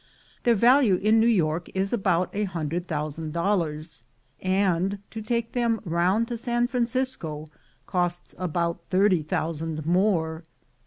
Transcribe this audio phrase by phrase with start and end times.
[0.41, 4.03] Their value in New York is about a hundred thousand dollars,
[4.39, 7.51] and to take them round to San Francisco
[7.85, 10.43] costs about thirty thousand more.